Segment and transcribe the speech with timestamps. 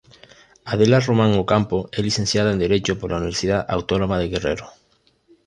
[0.65, 4.67] Adela Román Ocampo es Licenciada en Derecho por la Universidad Autónoma de Guerrero.